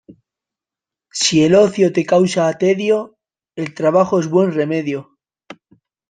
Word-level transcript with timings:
Si 1.23 1.41
el 1.43 1.53
ocio 1.53 1.93
te 1.93 2.05
causa 2.07 2.51
tedio, 2.57 3.19
el 3.55 3.75
trabajo 3.75 4.19
es 4.19 4.27
buen 4.27 4.51
remedio. 4.51 5.19